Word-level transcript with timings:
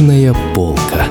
Книжная 0.00 0.34
полка. 0.54 1.04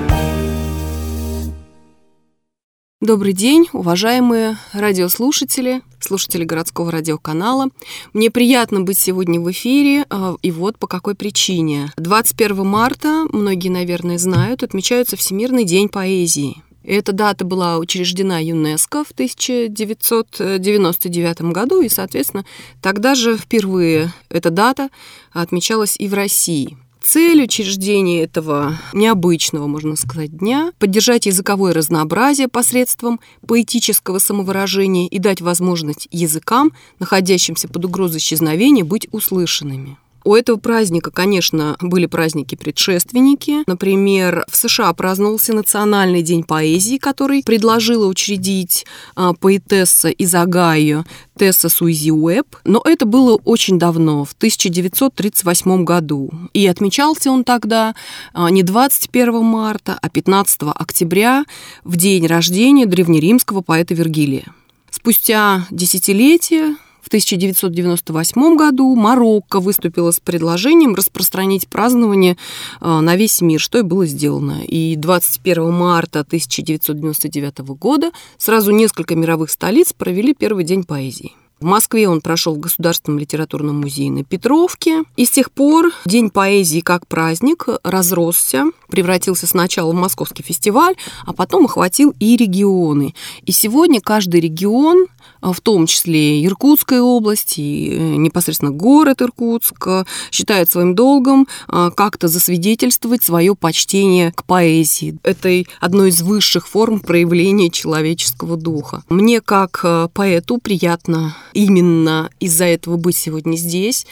Добрый 2.99 3.33
день, 3.33 3.67
уважаемые 3.71 4.57
радиослушатели, 4.73 5.83
слушатели 5.99 6.43
городского 6.43 6.91
радиоканала. 6.91 7.67
Мне 8.13 8.31
приятно 8.31 8.81
быть 8.81 8.97
сегодня 8.97 9.39
в 9.39 9.51
эфире, 9.51 10.07
а, 10.09 10.37
и 10.41 10.49
вот 10.49 10.79
по 10.79 10.87
какой 10.87 11.13
причине. 11.13 11.93
21 11.97 12.65
марта, 12.65 13.27
многие, 13.31 13.69
наверное, 13.69 14.17
знают, 14.17 14.63
отмечается 14.63 15.15
Всемирный 15.15 15.65
день 15.65 15.87
поэзии. 15.87 16.63
Эта 16.83 17.11
дата 17.11 17.45
была 17.45 17.77
учреждена 17.77 18.39
ЮНЕСКО 18.39 19.03
в 19.03 19.11
1999 19.11 21.41
году, 21.53 21.81
и, 21.81 21.89
соответственно, 21.89 22.43
тогда 22.81 23.13
же 23.13 23.37
впервые 23.37 24.11
эта 24.29 24.49
дата 24.49 24.89
отмечалась 25.31 25.95
и 25.95 26.07
в 26.07 26.15
России– 26.15 26.75
Цель 27.01 27.43
учреждения 27.43 28.23
этого 28.23 28.77
необычного, 28.93 29.67
можно 29.67 29.95
сказать, 29.95 30.37
дня– 30.37 30.73
поддержать 30.79 31.25
языковое 31.25 31.73
разнообразие 31.73 32.49
посредством 32.49 33.21
поэтического 33.47 34.19
самовыражения 34.19 35.07
и 35.07 35.17
дать 35.17 35.41
возможность 35.41 36.07
языкам, 36.11 36.73
находящимся 36.99 37.69
под 37.69 37.85
угрозой 37.85 38.17
исчезновения, 38.17 38.83
быть 38.83 39.07
услышанными. 39.11 39.97
У 40.23 40.35
этого 40.35 40.57
праздника, 40.57 41.11
конечно, 41.11 41.77
были 41.79 42.05
праздники-предшественники. 42.05 43.63
Например, 43.67 44.45
в 44.49 44.55
США 44.55 44.91
праздновался 44.93 45.53
Национальный 45.53 46.21
день 46.21 46.43
поэзии, 46.43 46.97
который 46.97 47.43
предложила 47.43 48.07
учредить 48.07 48.85
а, 49.15 49.33
поэтесса 49.33 50.09
из 50.09 50.33
Огайо 50.35 51.05
Тесса 51.37 51.69
Суизи 51.69 52.11
Уэбб. 52.11 52.57
Но 52.65 52.81
это 52.83 53.05
было 53.05 53.39
очень 53.45 53.79
давно, 53.79 54.25
в 54.25 54.33
1938 54.33 55.83
году. 55.85 56.31
И 56.53 56.67
отмечался 56.67 57.31
он 57.31 57.43
тогда 57.43 57.95
а, 58.33 58.49
не 58.49 58.63
21 58.63 59.43
марта, 59.43 59.97
а 60.01 60.09
15 60.09 60.61
октября, 60.75 61.45
в 61.83 61.95
день 61.95 62.27
рождения 62.27 62.85
древнеримского 62.85 63.61
поэта 63.61 63.93
Вергилия. 63.93 64.45
Спустя 64.91 65.65
десятилетия 65.71 66.75
1998 67.09 68.55
году 68.55 68.95
Марокко 68.95 69.59
выступила 69.59 70.11
с 70.11 70.19
предложением 70.19 70.95
распространить 70.95 71.67
празднование 71.67 72.37
э, 72.79 72.99
на 72.99 73.15
весь 73.15 73.41
мир, 73.41 73.59
что 73.59 73.79
и 73.79 73.81
было 73.81 74.05
сделано. 74.05 74.61
И 74.63 74.95
21 74.95 75.71
марта 75.71 76.21
1999 76.21 77.59
года 77.79 78.11
сразу 78.37 78.71
несколько 78.71 79.15
мировых 79.15 79.49
столиц 79.49 79.91
провели 79.91 80.33
первый 80.33 80.63
день 80.63 80.83
поэзии. 80.83 81.33
В 81.59 81.65
Москве 81.65 82.07
он 82.07 82.21
прошел 82.21 82.55
в 82.55 82.59
Государственном 82.59 83.19
литературном 83.19 83.81
музее 83.81 84.11
на 84.11 84.23
Петровке. 84.23 85.03
И 85.17 85.25
с 85.25 85.29
тех 85.29 85.51
пор 85.51 85.91
День 86.05 86.29
поэзии 86.29 86.79
как 86.79 87.05
праздник 87.05 87.67
разросся, 87.83 88.65
превратился 88.89 89.45
сначала 89.45 89.91
в 89.91 89.95
московский 89.95 90.43
фестиваль, 90.43 90.95
а 91.25 91.33
потом 91.33 91.65
охватил 91.65 92.13
и 92.19 92.37
регионы. 92.37 93.13
И 93.45 93.51
сегодня 93.51 93.99
каждый 93.99 94.39
регион 94.39 95.07
а, 95.41 95.53
в 95.53 95.61
том 95.61 95.85
числе 95.85 96.45
Иркутская 96.45 97.01
область 97.01 97.57
и 97.57 97.91
э, 97.91 98.15
непосредственно 98.15 98.71
город 98.71 99.21
Иркутск, 99.21 99.87
считают 100.31 100.69
своим 100.69 100.95
долгом 100.95 101.47
как-то 101.67 102.27
засвидетельствовать 102.27 103.23
свое 103.23 103.55
почтение 103.55 104.31
к 104.33 104.43
поэзии, 104.43 105.17
этой 105.23 105.67
одной 105.79 106.09
из 106.09 106.21
высших 106.21 106.67
форм 106.67 106.99
проявления 106.99 107.69
человеческого 107.69 108.57
духа. 108.57 109.03
Мне, 109.09 109.41
как 109.41 109.81
э, 109.83 110.09
поэту, 110.13 110.57
приятно 110.57 111.35
именно 111.53 112.29
из-за 112.39 112.65
этого 112.65 112.97
быть 112.97 113.17
сегодня 113.17 113.55
здесь. 113.55 114.05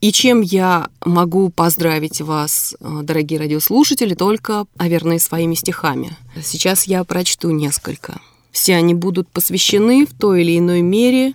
И 0.00 0.12
чем 0.12 0.40
я 0.42 0.88
могу 1.04 1.48
поздравить 1.50 2.20
вас, 2.20 2.76
э, 2.78 3.00
дорогие 3.02 3.40
радиослушатели, 3.40 4.14
только, 4.14 4.66
наверное, 4.78 5.18
своими 5.18 5.54
стихами. 5.54 6.16
Сейчас 6.42 6.84
я 6.84 7.02
прочту 7.04 7.50
несколько. 7.50 8.20
Все 8.52 8.76
они 8.76 8.94
будут 8.94 9.28
посвящены 9.28 10.06
в 10.06 10.14
той 10.14 10.42
или 10.42 10.58
иной 10.58 10.80
мере 10.80 11.34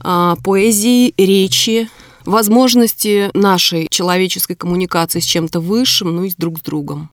а, 0.00 0.36
поэзии, 0.36 1.14
речи, 1.16 1.88
возможности 2.24 3.30
нашей 3.34 3.88
человеческой 3.90 4.54
коммуникации 4.54 5.20
с 5.20 5.24
чем-то 5.24 5.60
высшим, 5.60 6.14
ну 6.14 6.24
и 6.24 6.30
с 6.30 6.34
друг 6.34 6.58
с 6.58 6.62
другом. 6.62 7.10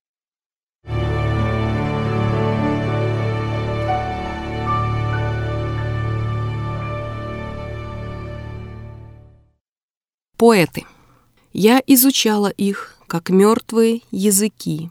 Поэты. 10.39 10.85
Я 11.51 11.83
изучала 11.85 12.47
их, 12.47 12.95
как 13.07 13.29
мертвые 13.29 14.03
языки. 14.09 14.89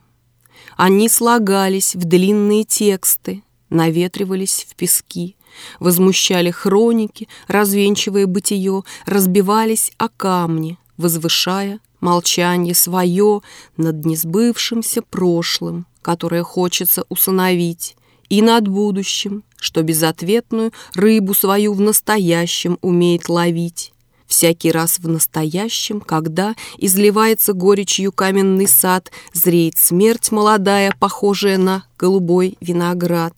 Они 0.77 1.09
слагались 1.09 1.95
в 1.95 2.05
длинные 2.05 2.65
тексты, 2.65 3.43
наветривались 3.71 4.67
в 4.69 4.77
пески, 4.77 5.37
возмущали 5.81 6.51
хроники, 6.51 7.29
развенчивая 7.47 8.27
бытие, 8.27 8.83
разбивались 9.07 9.91
о 9.97 10.11
камни, 10.11 10.79
возвышая 10.99 11.81
молчание 12.01 12.75
свое 12.75 13.41
над 13.79 14.05
несбывшимся 14.05 15.01
прошлым, 15.01 15.87
которое 16.03 16.43
хочется 16.43 17.05
усыновить, 17.09 17.97
и 18.29 18.43
над 18.43 18.69
будущим, 18.69 19.45
что 19.57 19.83
безответную 19.83 20.75
рыбу 20.93 21.33
свою 21.33 21.73
в 21.73 21.81
настоящем 21.81 22.79
умеет 22.83 23.31
ловить. 23.31 23.95
Всякий 24.28 24.71
раз 24.71 24.99
в 24.99 25.09
настоящем, 25.09 26.00
когда 26.00 26.55
изливается 26.77 27.55
горечью 27.55 28.12
каменный 28.12 28.69
сад, 28.69 29.11
зреет 29.33 29.78
смерть 29.78 30.31
молодая, 30.31 30.94
похожая 31.00 31.56
на 31.56 31.84
голубой 31.99 32.59
виноград. 32.61 33.33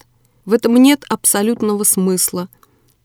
В 0.45 0.53
этом 0.53 0.75
нет 0.75 1.05
абсолютного 1.09 1.85
смысла, 1.85 2.49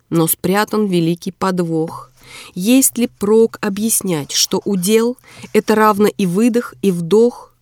но 0.09 0.25
спрятан 0.25 0.87
великий 0.87 1.31
подвох. 1.31 2.09
Есть 2.55 2.97
ли 2.97 3.07
прок 3.07 3.59
объяснять, 3.61 4.31
что 4.31 4.59
удел— 4.65 5.15
это 5.53 5.75
равно 5.75 6.07
и 6.07 6.25
выдох, 6.25 6.73
и 6.81 6.91
вдох? 6.91 7.53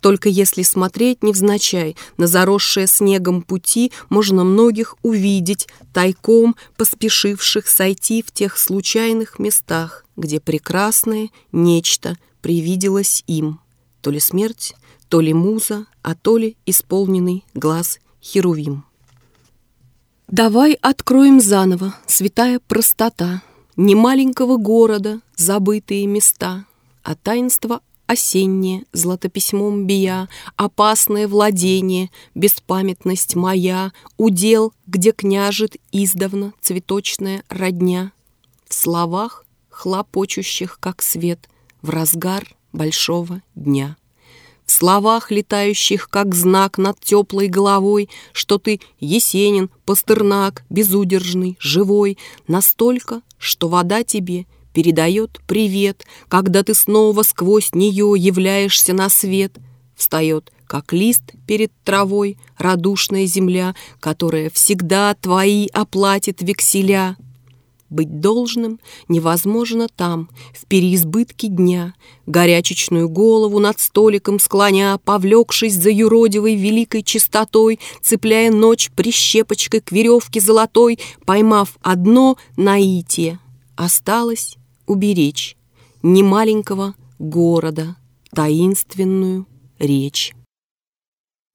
Только 0.00 0.28
если 0.28 0.62
смотреть 0.62 1.22
невзначай 1.22 1.96
на 2.16 2.26
заросшие 2.26 2.86
снегом 2.86 3.42
пути, 3.42 3.92
можно 4.08 4.44
многих 4.44 4.96
увидеть, 5.02 5.68
тайком 5.92 6.56
поспешивших 6.76 7.68
сойти 7.68 8.22
в 8.22 8.32
тех 8.32 8.56
случайных 8.56 9.38
местах, 9.38 10.04
где 10.16 10.40
прекрасное 10.40 11.30
нечто 11.52 12.16
привиделось 12.40 13.22
им. 13.26 13.60
То 14.00 14.10
ли 14.10 14.20
смерть, 14.20 14.74
то 15.08 15.20
ли 15.20 15.34
муза, 15.34 15.86
а 16.02 16.14
то 16.14 16.38
ли 16.38 16.56
исполненный 16.64 17.44
глаз 17.52 17.98
Херувим. 18.22 18.84
Давай 20.28 20.74
откроем 20.74 21.40
заново, 21.40 21.94
святая 22.06 22.60
простота, 22.60 23.42
Не 23.76 23.94
маленького 23.94 24.56
города, 24.56 25.20
забытые 25.36 26.06
места, 26.06 26.64
А 27.02 27.14
таинство 27.14 27.80
осеннее, 28.10 28.86
златописьмом 28.92 29.86
бия, 29.86 30.28
Опасное 30.56 31.28
владение, 31.28 32.10
беспамятность 32.34 33.36
моя, 33.36 33.92
Удел, 34.16 34.72
где 34.88 35.12
княжит 35.12 35.76
издавна 35.92 36.52
цветочная 36.60 37.44
родня. 37.48 38.10
В 38.66 38.74
словах, 38.74 39.44
хлопочущих, 39.68 40.78
как 40.80 41.02
свет, 41.02 41.48
В 41.82 41.90
разгар 41.90 42.48
большого 42.72 43.42
дня 43.54 43.96
в 44.66 44.72
словах, 44.72 45.32
летающих, 45.32 46.08
как 46.08 46.32
знак 46.32 46.78
над 46.78 47.00
теплой 47.00 47.48
головой, 47.48 48.08
что 48.32 48.56
ты 48.56 48.80
Есенин, 49.00 49.68
Пастернак, 49.84 50.62
безудержный, 50.70 51.56
живой, 51.58 52.18
настолько, 52.46 53.22
что 53.36 53.68
вода 53.68 54.04
тебе 54.04 54.46
передает 54.72 55.40
привет, 55.46 56.04
когда 56.28 56.62
ты 56.62 56.74
снова 56.74 57.22
сквозь 57.22 57.74
нее 57.74 58.14
являешься 58.16 58.92
на 58.92 59.08
свет. 59.08 59.56
Встает, 59.96 60.52
как 60.66 60.92
лист 60.92 61.32
перед 61.46 61.72
травой, 61.84 62.38
радушная 62.56 63.26
земля, 63.26 63.74
которая 63.98 64.50
всегда 64.50 65.14
твои 65.14 65.66
оплатит 65.72 66.42
векселя. 66.42 67.16
Быть 67.90 68.20
должным 68.20 68.78
невозможно 69.08 69.88
там, 69.88 70.30
в 70.54 70.64
переизбытке 70.66 71.48
дня, 71.48 71.94
Горячечную 72.26 73.08
голову 73.08 73.58
над 73.58 73.80
столиком 73.80 74.38
склоня, 74.38 74.98
Повлекшись 75.04 75.74
за 75.74 75.90
юродивой 75.90 76.54
великой 76.54 77.02
чистотой, 77.02 77.80
Цепляя 78.00 78.52
ночь 78.52 78.92
прищепочкой 78.94 79.80
к 79.80 79.90
веревке 79.90 80.40
золотой, 80.40 81.00
Поймав 81.26 81.76
одно 81.82 82.38
наитие, 82.56 83.40
осталось 83.74 84.56
уберечь 84.86 85.56
Немаленького 86.02 86.94
города, 87.18 87.96
таинственную 88.34 89.46
речь. 89.78 90.34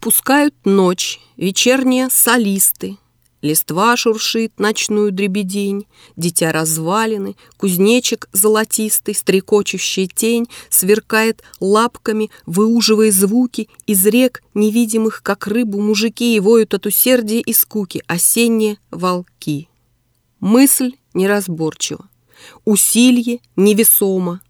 Пускают 0.01 0.53
ночь 0.65 1.19
вечерние 1.35 2.09
солисты, 2.09 2.97
Листва 3.45 3.95
шуршит 3.95 4.59
ночную 4.59 5.11
дребедень, 5.11 5.85
Дитя 6.15 6.51
развалины, 6.51 7.35
кузнечик 7.57 8.27
золотистый, 8.31 9.13
Стрекочущая 9.13 10.07
тень 10.07 10.47
сверкает 10.71 11.43
лапками, 11.59 12.31
Выуживая 12.47 13.11
звуки 13.11 13.69
из 13.85 14.03
рек, 14.07 14.41
Невидимых, 14.55 15.21
как 15.21 15.45
рыбу, 15.45 15.79
мужики 15.79 16.35
И 16.35 16.39
воют 16.39 16.73
от 16.73 16.87
усердия 16.87 17.39
и 17.39 17.53
скуки. 17.53 18.01
Осенние 18.07 18.79
волки. 18.89 19.69
Мысль 20.39 20.93
неразборчива, 21.13 22.09
усилье 22.63 23.39
невесомо, 23.55 24.41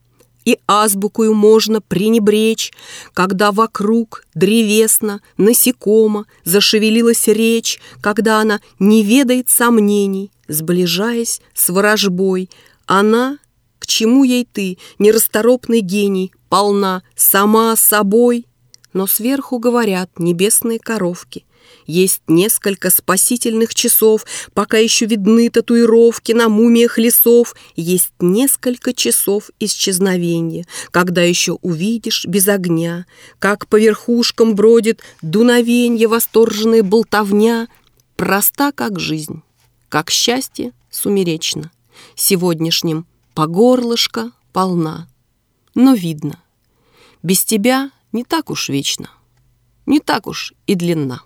и 0.46 0.60
азбукою 0.68 1.34
можно 1.34 1.82
пренебречь, 1.82 2.72
Когда 3.14 3.52
вокруг 3.52 4.26
древесно, 4.36 5.22
насекомо 5.38 6.26
Зашевелилась 6.44 7.28
речь, 7.28 7.80
когда 8.02 8.40
она 8.40 8.62
не 8.80 9.04
ведает 9.04 9.50
сомнений, 9.50 10.32
Сближаясь 10.48 11.42
с 11.56 11.70
ворожбой, 11.70 12.50
она, 12.86 13.40
к 13.80 13.88
чему 13.88 14.24
ей 14.24 14.48
ты, 14.52 14.78
нерасторопный 15.00 15.82
гений, 15.82 16.32
Полна 16.48 17.02
сама 17.16 17.76
собой? 17.76 18.46
Но 18.94 19.08
сверху 19.08 19.58
говорят 19.58 20.12
небесные 20.20 20.80
коровки— 20.80 21.44
есть 21.86 22.22
несколько 22.28 22.90
спасительных 22.90 23.76
часов, 23.76 24.26
пока 24.54 24.78
еще 24.78 25.06
видны 25.06 25.50
татуировки 25.50 26.32
на 26.32 26.50
мумиях 26.50 26.98
лесов. 26.98 27.56
Есть 27.76 28.12
несколько 28.20 28.94
часов 28.94 29.50
исчезновения, 29.60 30.66
когда 30.92 31.22
еще 31.22 31.54
увидишь 31.62 32.26
без 32.26 32.48
огня, 32.48 33.06
как 33.40 33.68
по 33.68 33.80
верхушкам 33.80 34.56
бродит 34.56 35.02
дуновенье, 35.22 36.08
восторженная 36.08 36.84
болтовня. 36.84 37.68
Проста, 38.16 38.72
как 38.72 39.00
жизнь, 39.00 39.44
как 39.90 40.10
счастье 40.10 40.72
сумеречно. 40.90 41.72
Сегодняшним 42.16 43.06
по 43.34 43.46
горлышко 43.46 44.32
полна. 44.54 45.08
Но 45.76 45.94
видно, 45.94 46.42
без 47.22 47.44
тебя 47.44 47.92
не 48.14 48.24
так 48.24 48.50
уж 48.50 48.70
вечно, 48.70 49.10
не 49.86 50.00
так 50.00 50.28
уж 50.28 50.54
и 50.68 50.76
длинна. 50.76 51.22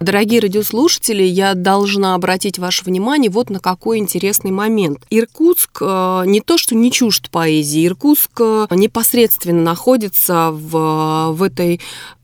Дорогие 0.00 0.40
радиослушатели, 0.40 1.22
я 1.22 1.52
должна 1.52 2.14
обратить 2.14 2.58
ваше 2.58 2.86
внимание 2.86 3.30
вот 3.30 3.50
на 3.50 3.60
какой 3.60 3.98
интересный 3.98 4.50
момент. 4.50 5.04
Иркутск 5.10 5.82
э, 5.82 6.22
не 6.24 6.40
то, 6.40 6.56
что 6.56 6.74
не 6.74 6.90
чужд 6.90 7.28
поэзии, 7.28 7.86
Иркутск 7.86 8.40
э, 8.40 8.66
непосредственно 8.70 9.60
находится 9.60 10.52
в, 10.52 11.32
в 11.32 11.42
этой 11.42 11.82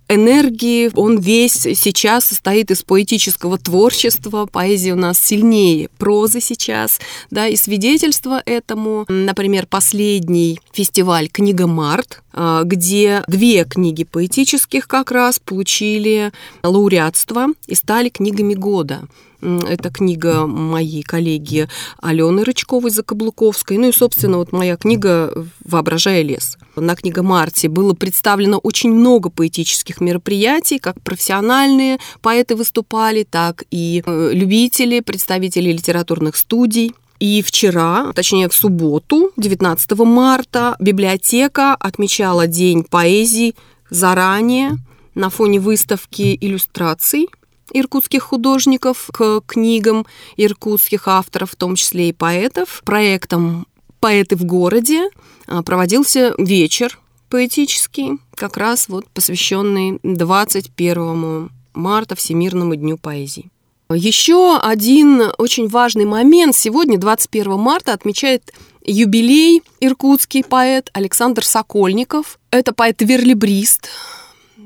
энергии, 0.09 0.91
он 0.95 1.19
весь 1.19 1.53
сейчас 1.55 2.27
состоит 2.27 2.71
из 2.71 2.83
поэтического 2.83 3.59
творчества, 3.59 4.47
поэзия 4.47 4.93
у 4.93 4.97
нас 4.97 5.19
сильнее 5.19 5.89
прозы 5.99 6.41
сейчас, 6.41 7.01
да, 7.31 7.47
и 7.47 7.57
свидетельство 7.57 8.43
этому, 8.45 9.05
например, 9.09 9.67
последний 9.67 10.61
фестиваль 10.73 11.29
«Книга 11.29 11.67
Март», 11.67 12.23
а, 12.33 12.63
где 12.65 13.23
две 13.27 13.65
книги 13.65 14.05
поэтических 14.05 14.87
как 14.87 15.11
раз 15.11 15.39
получили 15.39 16.33
лауреатство 16.63 17.49
и 17.67 17.75
стали 17.75 18.09
книгами 18.09 18.55
года. 18.55 19.09
Это 19.43 19.91
книга 19.91 20.47
моей 20.47 21.03
коллеги 21.03 21.69
Алены 22.01 22.45
Рычковой 22.45 22.91
Закаблуковской. 22.91 23.77
Ну 23.77 23.89
и, 23.89 23.93
собственно, 23.93 24.39
вот 24.39 24.53
моя 24.53 24.77
книга 24.77 25.33
«Воображая 25.65 26.23
лес». 26.23 26.57
На 26.75 26.95
книга 26.95 27.23
Марти 27.23 27.67
было 27.67 27.95
представлено 27.95 28.59
очень 28.59 28.93
много 28.93 29.31
поэтических 29.31 30.01
мероприятий, 30.01 30.79
как 30.79 31.01
профессиональные 31.03 31.99
поэты 32.21 32.57
выступали, 32.57 33.25
так 33.25 33.65
и 33.71 34.03
э, 34.05 34.31
любители, 34.33 35.01
представители 35.01 35.73
литературных 35.73 36.37
студий. 36.37 36.95
И 37.19 37.43
вчера, 37.43 38.13
точнее 38.15 38.49
в 38.49 38.55
субботу, 38.55 39.31
19 39.37 39.93
марта, 40.01 40.77
библиотека 40.79 41.75
отмечала 41.75 42.47
День 42.47 42.85
поэзии 42.85 43.55
заранее 43.89 44.77
на 45.15 45.31
фоне 45.31 45.61
выставки 45.61 46.37
иллюстраций 46.39 47.29
иркутских 47.73 48.23
художников 48.23 49.09
к 49.13 49.43
книгам 49.47 50.07
иркутских 50.37 51.09
авторов, 51.09 51.53
в 51.53 51.57
том 51.57 51.75
числе 51.75 52.11
и 52.11 52.13
поэтов. 52.13 52.83
Проектом 52.85 53.67
«Поэты 54.01 54.37
в 54.37 54.45
городе» 54.45 55.11
а, 55.47 55.63
проводился 55.63 56.35
вечер 56.39 56.99
поэтический, 57.29 58.19
как 58.35 58.57
раз 58.57 58.89
вот 58.89 59.07
посвященный 59.09 59.99
21 60.03 61.51
марта 61.75 62.15
Всемирному 62.15 62.77
дню 62.77 62.99
поэзии. 62.99 63.51
Еще 63.91 64.59
один 64.59 65.23
очень 65.39 65.69
важный 65.69 66.07
момент. 66.07 66.57
Сегодня, 66.57 66.99
21 66.99 67.57
марта, 67.59 67.93
отмечает 67.93 68.53
юбилей 68.85 69.63
иркутский 69.81 70.43
поэт 70.43 70.91
Александр 70.93 71.45
Сокольников. 71.45 72.39
Это 72.51 72.73
поэт-верлибрист, 72.73 73.89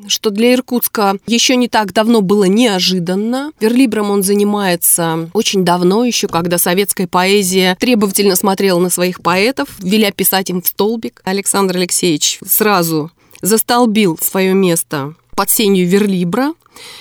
что 0.09 0.31
для 0.31 0.55
Иркутска 0.55 1.17
еще 1.27 1.57
не 1.57 1.69
так 1.69 1.93
давно 1.93 2.21
было 2.21 2.45
неожиданно. 2.45 3.53
Верлибром 3.61 4.11
он 4.11 4.23
занимается 4.23 5.31
очень 5.35 5.65
давно, 5.65 6.05
еще 6.05 6.29
когда 6.29 6.59
советская 6.59 7.07
поэзия 7.07 7.77
требовательно 7.79 8.37
смотрела 8.37 8.79
на 8.79 8.91
своих 8.91 9.23
поэтов, 9.23 9.69
веля 9.81 10.13
писать 10.13 10.51
им 10.51 10.63
в 10.63 10.67
столбик. 10.67 11.21
Александр 11.25 11.77
Алексеевич 11.77 12.39
сразу 12.47 13.11
застолбил 13.43 14.19
свое 14.21 14.55
место 14.55 15.15
под 15.35 15.51
сенью 15.51 15.89
Верлибра. 15.89 16.53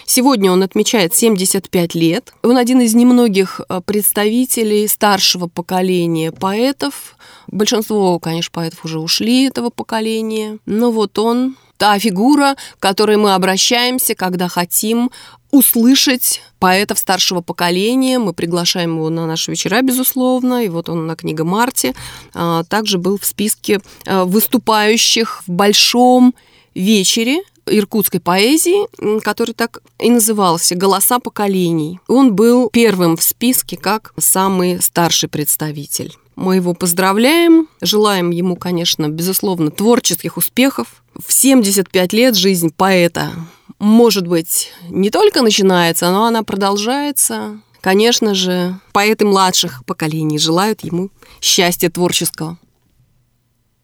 Сегодня 0.06 0.52
он 0.52 0.64
отмечает 0.64 1.14
75 1.14 1.96
лет. 1.96 2.34
Он 2.42 2.58
один 2.58 2.82
из 2.82 2.96
немногих 2.96 3.62
э, 3.68 3.82
представителей 3.86 4.88
старшего 4.88 5.48
поколения 5.48 6.32
поэтов. 6.32 7.16
Большинство, 7.48 8.18
конечно, 8.20 8.52
поэтов 8.54 8.86
уже 8.86 9.00
ушли 9.00 9.46
этого 9.46 9.70
поколения. 9.70 10.58
Но 10.66 10.92
вот 10.92 11.20
он 11.20 11.56
та 11.80 11.98
фигура, 11.98 12.56
к 12.78 12.82
которой 12.82 13.18
мы 13.18 13.34
обращаемся, 13.34 14.14
когда 14.14 14.50
хотим 14.50 15.10
услышать 15.50 16.42
поэтов 16.60 17.00
старшего 17.00 17.42
поколения. 17.42 18.20
Мы 18.20 18.34
приглашаем 18.34 18.98
его 18.98 19.10
на 19.10 19.26
наши 19.26 19.50
вечера, 19.50 19.82
безусловно. 19.82 20.66
И 20.66 20.70
вот 20.70 20.90
он 20.90 21.08
на 21.08 21.16
книга 21.16 21.44
Марти. 21.44 21.96
А, 22.36 22.64
также 22.66 22.98
был 22.98 23.18
в 23.18 23.26
списке 23.26 23.82
а, 24.06 24.26
выступающих 24.26 25.42
в 25.48 25.52
большом 25.52 26.36
вечере 26.76 27.42
иркутской 27.66 28.20
поэзии, 28.20 28.88
который 29.22 29.54
так 29.54 29.82
и 30.00 30.10
назывался 30.10 30.76
«Голоса 30.76 31.20
поколений». 31.20 32.00
Он 32.08 32.36
был 32.36 32.70
первым 32.70 33.16
в 33.16 33.24
списке 33.24 33.78
как 33.78 34.14
самый 34.18 34.82
старший 34.82 35.30
представитель. 35.30 36.16
Мы 36.36 36.56
его 36.56 36.74
поздравляем, 36.74 37.68
желаем 37.82 38.32
ему, 38.32 38.56
конечно, 38.56 39.10
безусловно, 39.10 39.72
творческих 39.72 40.38
успехов. 40.38 41.04
В 41.26 41.34
75 41.34 42.14
лет 42.14 42.36
жизнь 42.36 42.72
поэта, 42.76 43.32
может 43.78 44.28
быть, 44.28 44.72
не 44.90 45.10
только 45.10 45.42
начинается, 45.42 46.10
но 46.12 46.26
она 46.26 46.44
продолжается. 46.44 47.60
Конечно 47.82 48.34
же, 48.34 48.80
поэты 48.94 49.26
младших 49.26 49.84
поколений 49.86 50.40
желают 50.40 50.84
ему 50.84 51.10
счастья 51.42 51.90
творческого. 51.90 52.58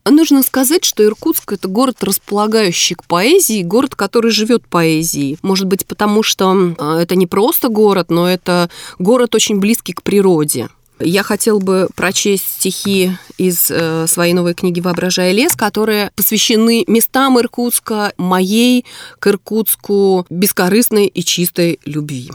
Нужно 0.07 0.43
сказать, 0.43 0.85
что 0.85 1.03
Иркутск– 1.03 1.51
это 1.53 1.67
город, 1.67 2.03
располагающий 2.03 2.93
к 2.95 3.05
поэзии, 3.05 3.63
город, 3.63 3.95
который 3.95 4.29
живет 4.31 4.67
поэзией. 4.67 5.39
Может 5.41 5.65
быть, 5.65 5.85
потому 5.87 6.21
что 6.21 6.75
а, 6.77 7.01
это 7.01 7.15
не 7.15 7.25
просто 7.25 7.69
город, 7.69 8.11
но 8.11 8.29
это 8.29 8.69
город 8.99 9.33
очень 9.33 9.59
близкий 9.59 9.93
к 9.93 10.03
природе. 10.03 10.69
Я 10.99 11.23
хотел 11.23 11.59
бы 11.59 11.89
прочесть 11.93 12.59
стихи 12.59 13.17
из 13.37 13.69
э, 13.69 14.07
своей 14.07 14.33
новой 14.33 14.53
книги 14.53 14.79
«Воображая 14.79 15.33
лес», 15.33 15.53
которые 15.55 16.11
посвящены 16.15 16.85
местам 16.87 17.37
Иркутска, 17.37 18.13
моей 18.17 18.85
к 19.19 19.27
Иркутску 19.27 20.25
бескорыстной 20.29 21.07
и 21.07 21.21
чистой 21.23 21.79
любви. 21.83 22.31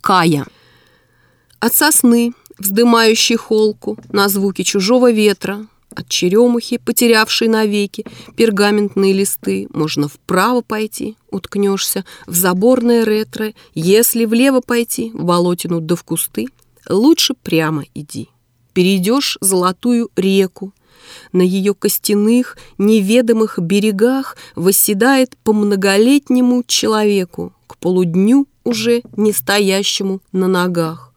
Кая. 0.00 0.46
От 1.58 1.74
сосны, 1.74 2.32
вздымающей 2.56 3.36
холку 3.36 3.98
на 4.10 4.30
звуки 4.30 4.62
чужого 4.62 5.12
ветра, 5.12 5.66
от 5.94 6.08
черемухи, 6.08 6.78
потерявшей 6.78 7.48
навеки 7.48 8.06
пергаментные 8.34 9.12
листы, 9.12 9.68
можно 9.74 10.08
вправо 10.08 10.62
пойти, 10.62 11.16
уткнешься 11.30 12.06
в 12.26 12.34
заборное 12.34 13.04
ретро, 13.04 13.52
если 13.74 14.24
влево 14.24 14.60
пойти, 14.60 15.10
в 15.12 15.24
болотину 15.24 15.80
да 15.80 15.96
в 15.96 16.02
кусты– 16.02 16.46
лучше 16.88 17.34
прямо 17.34 17.84
иди. 17.94 18.28
Перейдешь 18.72 19.38
золотую 19.40 20.10
реку. 20.16 20.72
На 21.32 21.42
ее 21.42 21.74
костяных, 21.74 22.56
неведомых 22.78 23.58
берегах 23.58 24.36
восседает 24.54 25.36
по 25.42 25.52
многолетнему 25.52 26.62
человеку, 26.66 27.52
к 27.66 27.76
полудню 27.78 28.46
уже 28.64 29.02
не 29.16 29.32
стоящему 29.32 30.20
на 30.32 30.46
ногах. 30.46 31.12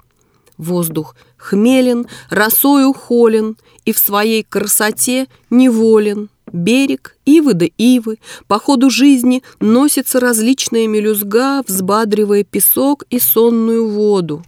Воздух 0.57 1.15
хмелен, 1.37 2.07
росою 2.29 2.93
холен 2.93 3.57
и 3.85 3.91
в 3.91 3.99
своей 3.99 4.43
красоте 4.43 5.27
неволен. 5.49 6.29
Берег, 6.51 7.17
ивы 7.25 7.53
да 7.53 7.65
ивы, 7.77 8.19
по 8.47 8.59
ходу 8.59 8.89
жизни 8.89 9.41
носится 9.59 10.19
различная 10.19 10.87
мелюзга, 10.87 11.63
взбадривая 11.67 12.43
песок 12.43 13.05
и 13.09 13.19
сонную 13.19 13.89
воду. 13.89 14.43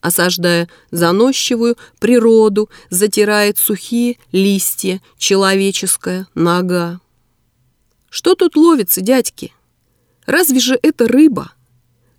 Осаждая 0.00 0.68
заносчивую 0.90 1.76
природу, 1.98 2.70
затирает 2.88 3.58
сухие 3.58 4.18
листья 4.32 5.02
человеческая 5.18 6.26
нога. 6.34 7.00
Что 8.08 8.34
тут 8.34 8.56
ловится, 8.56 9.02
дядьки? 9.02 9.52
Разве 10.26 10.58
же 10.60 10.78
это 10.82 11.06
рыба? 11.06 11.52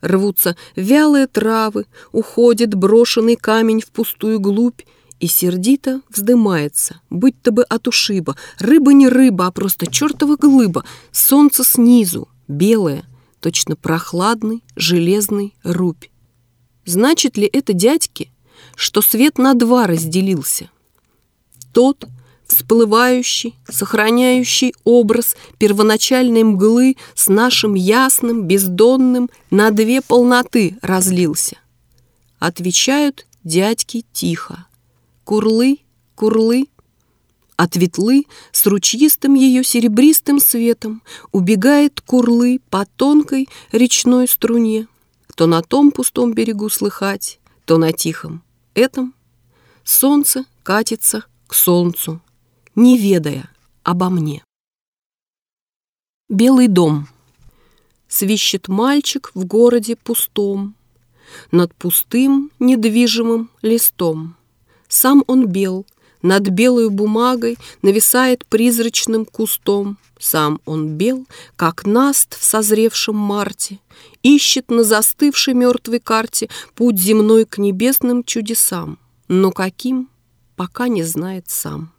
Рвутся 0.01 0.55
вялые 0.75 1.27
травы, 1.27 1.85
уходит 2.11 2.73
брошенный 2.75 3.35
камень 3.35 3.81
в 3.81 3.88
пустую 3.88 4.39
глубь, 4.39 4.81
и 5.19 5.27
сердито 5.27 6.01
вздымается, 6.09 7.00
будь-то 7.11 7.51
бы 7.51 7.61
от 7.63 7.88
ушиба. 7.88 8.35
Рыба 8.57 8.91
не 8.91 9.07
рыба, 9.07 9.47
а 9.47 9.51
просто 9.51 9.85
чертова 9.85 10.35
глыба. 10.35 10.83
Солнце 11.11 11.63
снизу, 11.63 12.27
белое, 12.47 13.05
точно 13.39 13.75
прохладный 13.75 14.63
железный 14.75 15.53
рубь. 15.63 16.05
Значит 16.85 17.38
ли 17.38 17.50
это, 17.51 17.73
дядьки, 17.73 18.31
что 18.75 19.01
свет 19.01 19.38
на 19.38 19.53
два 19.53 19.88
разделился? 19.88 20.69
Тот, 21.73 22.07
всплывающий, 22.45 23.55
сохраняющий 23.69 24.73
образ 24.83 25.35
первоначальной 25.57 26.43
мглы 26.43 26.97
с 27.15 27.27
нашим 27.27 27.75
ясным, 27.75 28.43
бездонным 28.43 29.29
на 29.50 29.71
две 29.71 30.01
полноты 30.01 30.77
разлился. 30.81 31.57
Отвечают 32.39 33.27
дядьки 33.43 34.05
тихо. 34.11 34.65
Курлы, 35.23 35.79
курлы. 36.15 36.67
От 37.55 37.75
ветлы 37.75 38.25
с 38.51 38.65
ручьистым 38.65 39.35
ее 39.35 39.63
серебристым 39.63 40.39
светом 40.39 41.03
убегает 41.31 42.01
курлы 42.01 42.59
по 42.71 42.88
тонкой 42.97 43.47
речной 43.71 44.27
струне. 44.27 44.88
То 45.35 45.47
на 45.47 45.61
том 45.61 45.91
пустом 45.91 46.33
берегу 46.33 46.69
слыхать, 46.69 47.39
то 47.65 47.77
на 47.77 47.91
тихом. 47.93 48.43
Этом 48.73 49.13
солнце 49.83 50.45
катится 50.63 51.25
к 51.47 51.53
солнцу, 51.53 52.21
не 52.75 52.97
ведая 52.97 53.50
обо 53.83 54.09
мне. 54.09 54.43
Белый 56.29 56.67
дом. 56.67 57.07
Свищет 58.07 58.67
мальчик 58.67 59.31
в 59.33 59.45
городе 59.45 59.95
пустом, 59.95 60.75
Над 61.51 61.73
пустым 61.75 62.51
недвижимым 62.59 63.50
листом. 63.61 64.35
Сам 64.89 65.23
он 65.27 65.47
бел, 65.47 65.85
над 66.22 66.50
белой 66.50 66.90
бумагой 66.90 67.58
нависает 67.82 68.46
призрачным 68.46 69.25
кустом. 69.25 69.98
Сам 70.20 70.62
он 70.66 70.98
бел, 70.98 71.25
как 71.56 71.86
наст 71.86 72.38
в 72.40 72.44
созревшем 72.44 73.16
марте, 73.16 73.80
ищет 74.22 74.70
на 74.70 74.84
застывшей 74.84 75.56
мертвой 75.56 76.00
карте 76.00 76.50
путь 76.75 77.00
земной 77.00 77.46
к 77.46 77.58
небесным 77.58 78.24
чудесам. 78.24 79.00
Но 79.28 79.51
каким, 79.51 80.10
пока 80.56 80.88
не 80.88 81.04
знает 81.04 81.46
сам. 81.48 81.92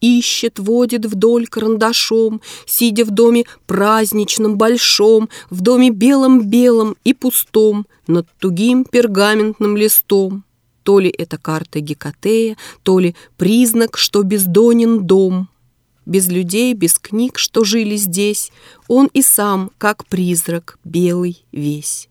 Ищет, 0.00 0.58
водит 0.58 1.06
вдоль 1.06 1.48
карандашом, 1.48 2.40
Сидя 2.66 3.04
в 3.04 3.10
доме 3.10 3.44
праздничном, 3.66 4.56
большом, 4.56 5.28
В 5.50 5.60
доме 5.60 5.90
белом-белом 5.90 6.96
и 7.04 7.14
пустом, 7.14 7.86
Над 8.06 8.28
тугим 8.38 8.84
пергаментным 8.84 9.76
листом. 9.76 10.44
То 10.88 11.00
ли 11.00 11.10
это 11.10 11.36
карта 11.36 11.80
Гекатея, 11.80 12.56
то 12.82 12.98
ли 12.98 13.14
признак, 13.36 13.98
что 13.98 14.22
бездонен 14.22 15.04
дом. 15.04 15.50
Без 16.06 16.28
людей, 16.28 16.72
без 16.72 16.98
книг, 16.98 17.36
что 17.36 17.62
жили 17.62 17.96
здесь, 17.96 18.50
он 18.88 19.10
и 19.12 19.20
сам, 19.20 19.70
как 19.76 20.06
призрак, 20.06 20.78
белый 20.84 21.44
весь. 21.52 22.08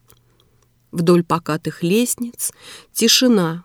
Вдоль 0.91 1.24
покатых 1.24 1.81
лестниц 1.81 2.51
тишина. 2.93 3.63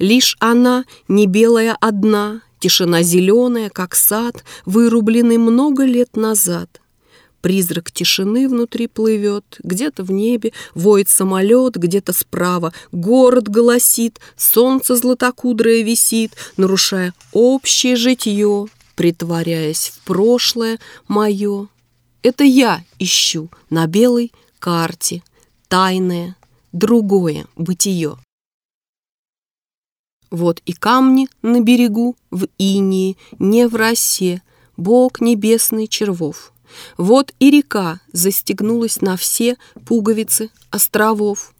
Лишь 0.00 0.36
она, 0.40 0.84
не 1.06 1.28
белая 1.28 1.76
одна, 1.80 2.42
тишина 2.58 3.04
зеленая, 3.04 3.70
как 3.70 3.94
сад, 3.94 4.42
вырубленный 4.66 5.38
много 5.38 5.84
лет 5.84 6.16
назад. 6.16 6.79
Призрак 7.40 7.90
тишины 7.90 8.48
внутри 8.48 8.86
плывет, 8.86 9.58
где-то 9.62 10.04
в 10.04 10.10
небе 10.10 10.52
воет 10.74 11.08
самолет, 11.08 11.76
где-то 11.76 12.12
справа 12.12 12.72
город 12.92 13.48
голосит, 13.48 14.20
солнце 14.36 14.96
златокудрое 14.96 15.82
висит, 15.82 16.32
нарушая 16.56 17.14
общее 17.32 17.96
житье, 17.96 18.66
притворяясь 18.94 19.88
в 19.88 20.04
прошлое 20.04 20.78
мое. 21.08 21.68
Это 22.22 22.44
я 22.44 22.84
ищу 22.98 23.48
на 23.70 23.86
белой 23.86 24.32
карте 24.58 25.22
тайное, 25.68 26.36
другое 26.72 27.46
бытие. 27.56 28.16
Вот 30.30 30.60
и 30.66 30.72
камни 30.72 31.28
на 31.42 31.60
берегу, 31.60 32.16
в 32.30 32.46
инии, 32.58 33.16
не 33.38 33.66
в 33.66 33.74
росе, 33.74 34.42
Бог 34.76 35.20
небесный 35.20 35.88
червов. 35.88 36.52
Вот 36.96 37.32
и 37.38 37.50
река 37.50 38.00
застегнулась 38.12 39.00
на 39.00 39.16
все 39.16 39.56
пуговицы 39.86 40.50
островов. 40.70 41.52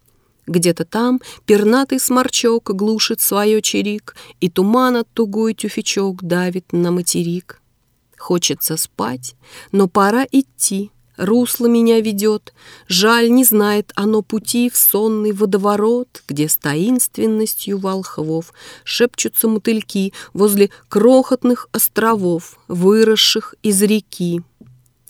Где-то 0.47 0.85
там 0.85 1.21
пернатый 1.47 2.01
сморчок 2.01 2.75
глушит 2.75 3.21
свое 3.21 3.63
чирик, 3.63 4.17
И 4.41 4.51
туман 4.51 4.97
от 4.97 5.09
тугой 5.13 5.55
тюфячок 5.55 6.23
давит 6.23 6.73
на 6.73 6.91
материк. 6.91 7.61
Хочется 8.19 8.77
спать, 8.77 9.35
но 9.73 9.89
пора 9.89 10.27
идти, 10.31 10.91
русло 11.17 11.67
меня 11.67 12.01
ведет. 12.01 12.53
Жаль, 12.89 13.31
не 13.31 13.45
знает 13.45 13.93
оно 13.95 14.23
пути 14.23 14.69
в 14.71 14.77
сонный 14.77 15.33
водоворот, 15.33 16.23
Где 16.29 16.49
с 16.49 16.57
таинственностью 16.57 17.79
волхвов 17.79 18.53
Шепчутся 18.85 19.47
мотыльки 19.47 20.13
возле 20.33 20.71
крохотных 20.89 21.69
островов, 21.73 22.59
Выросших 22.67 23.55
из 23.63 23.81
реки. 23.83 24.43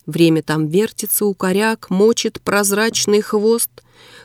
Время 0.07 0.42
там 0.42 0.66
вертится 0.66 1.25
у 1.26 1.35
коряк, 1.35 1.90
мочит 1.90 2.40
прозрачный 2.40 3.21
хвост. 3.21 3.71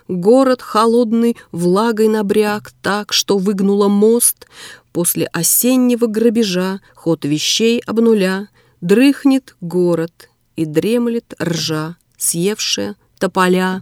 Город 0.07 0.61
холодный 0.61 1.35
влагой 1.51 2.07
набряк 2.07 2.71
так, 2.81 3.11
что 3.13 3.37
выгнула 3.37 3.87
мост. 3.87 4.47
После 4.91 5.25
осеннего 5.27 6.07
грабежа 6.07 6.79
ход 6.95 7.25
вещей 7.25 7.81
обнуля. 7.85 8.47
Дрыхнет 8.81 9.55
город 9.61 10.29
и 10.55 10.65
дремлет 10.65 11.33
ржа, 11.41 11.97
съевшая 12.17 12.95
тополя. 13.17 13.81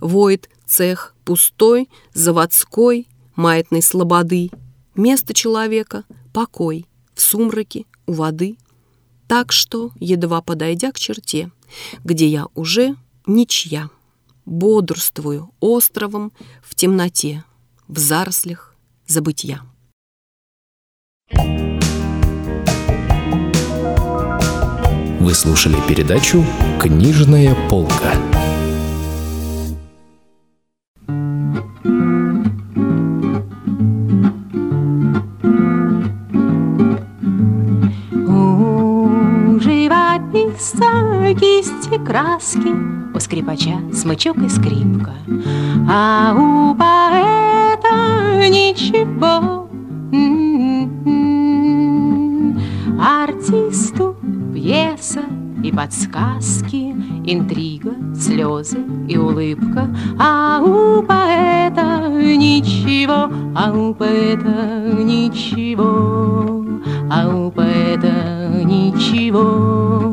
Воет 0.00 0.48
цех 0.66 1.14
пустой, 1.24 1.88
заводской, 2.14 3.08
маятной 3.34 3.82
слободы. 3.82 4.50
Место 4.94 5.34
человека— 5.34 6.04
покой, 6.32 6.86
в 7.14 7.20
сумраке, 7.22 7.84
у 8.06 8.12
воды— 8.12 8.56
так 9.32 9.50
что, 9.50 9.92
едва 9.98 10.42
подойдя 10.42 10.92
к 10.92 10.98
черте, 10.98 11.50
где 12.04 12.26
я 12.26 12.48
уже 12.54 12.96
ничья, 13.26 13.88
бодрствую 14.44 15.54
островом 15.58 16.32
в 16.62 16.74
темноте, 16.74 17.42
в 17.88 17.96
зарослях 17.98 18.74
забытья. 19.06 19.62
Вы 25.18 25.32
слушали 25.32 25.76
передачу 25.88 26.44
«Книжная 26.78 27.56
полка». 27.70 28.41
Краски, 42.12 42.74
у 43.14 43.20
скрипача 43.20 43.80
смычок 43.90 44.36
и 44.36 44.48
скрипка, 44.50 45.14
а 45.88 46.34
у 46.36 46.74
поэта 46.74 48.50
ничего. 48.50 49.66
Артисту 53.00 54.14
пьеса 54.52 55.22
и 55.64 55.72
подсказки, 55.72 56.94
интрига, 57.24 57.94
слезы 58.14 58.80
и 59.08 59.16
улыбка, 59.16 59.88
а 60.18 60.60
у 60.60 61.02
поэта 61.02 62.10
ничего, 62.10 63.30
а 63.56 63.72
у 63.72 63.94
поэта 63.94 65.02
ничего, 65.02 66.62
а 67.10 67.26
у 67.34 67.50
поэта 67.50 68.62
ничего. 68.64 70.11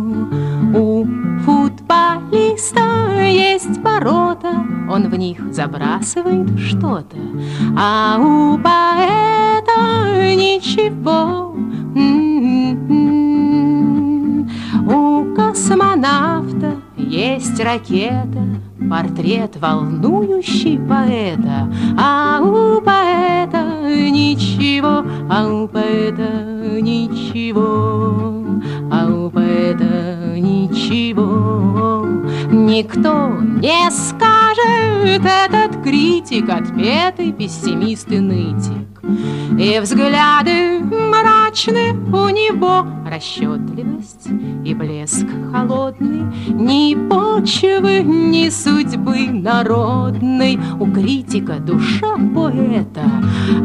Ворота, 4.00 4.66
он 4.90 5.10
в 5.10 5.16
них 5.16 5.54
забрасывает 5.54 6.58
что-то, 6.60 7.18
а 7.78 8.18
у 8.20 8.58
поэта 8.58 10.36
ничего. 10.36 11.50
У 14.92 15.36
космонавта 15.36 16.78
есть 16.98 17.60
ракета, 17.60 18.44
портрет 18.90 19.58
волнующий 19.58 20.80
поэта, 20.80 21.72
а 21.98 22.40
у 22.42 22.82
поэта 22.82 23.64
ничего, 24.10 25.04
а 25.30 25.48
у 25.48 25.68
поэта 25.68 26.80
ничего, 26.82 28.39
у 29.30 29.32
поэта 29.32 30.34
ничего. 30.38 32.08
Никто 32.52 33.38
не 33.62 33.92
скажет, 33.92 35.24
этот 35.24 35.84
критик 35.84 36.50
отпетый 36.50 37.32
пессимист 37.32 38.12
и 38.12 38.20
нытик. 38.20 38.90
И 39.60 39.80
взгляды 39.80 40.80
мрачны 40.80 41.94
у 41.94 42.30
него 42.30 42.86
расчетливость 43.08 44.28
и 44.66 44.74
блеск 44.74 45.26
холодный, 45.52 46.24
Ни 46.48 46.96
почвы, 47.10 48.04
ни 48.04 48.50
судьбы 48.50 49.30
народной 49.30 50.60
У 50.80 50.92
критика 50.92 51.60
душа 51.60 52.16
поэта, 52.34 53.04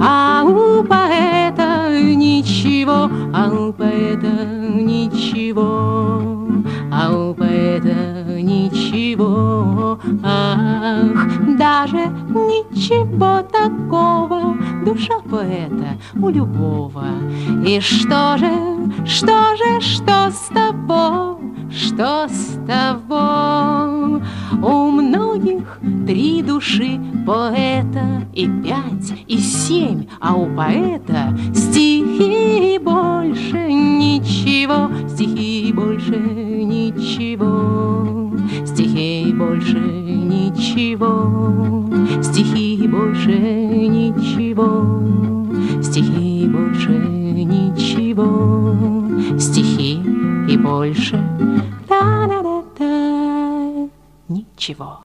а 0.00 0.42
у 0.44 0.82
поэта 0.84 1.73
ничего, 2.00 3.10
а 3.32 3.50
у 3.50 3.72
поэта 3.72 4.26
ничего, 4.74 6.48
а 6.92 7.10
у 7.12 7.34
поэта 7.34 8.40
ничего, 8.40 9.98
ах, 10.22 11.56
даже 11.56 12.06
ничего 12.30 13.42
такого 13.42 14.56
душа 14.84 15.18
поэта 15.30 15.98
у 16.14 16.28
любого. 16.28 17.06
И 17.66 17.80
что 17.80 18.36
же, 18.38 18.52
что 19.06 19.56
же, 19.56 19.80
что 19.80 20.30
с 20.30 20.48
того, 20.52 21.40
что 21.70 22.28
с 22.28 22.58
того? 22.66 24.20
Многих. 25.34 25.80
Три 26.06 26.42
души 26.42 27.00
поэта 27.26 28.22
и 28.32 28.46
пять, 28.46 29.12
и 29.26 29.38
семь, 29.38 30.06
а 30.20 30.34
у 30.34 30.46
поэта 30.54 31.36
стихи 31.52 32.78
больше 32.78 33.72
ничего, 33.72 34.88
стихи 35.08 35.72
больше 35.72 36.16
ничего, 36.16 38.30
стихи 38.64 39.34
больше 39.34 39.80
ничего, 39.80 41.32
стихи 42.22 42.86
больше 42.86 43.32
ничего, 43.88 45.02
стихи 45.82 46.46
больше 46.46 46.92
ничего, 47.44 49.40
стихи 49.40 50.00
и 50.48 50.56
больше. 50.56 51.20
Ничего. 54.28 55.00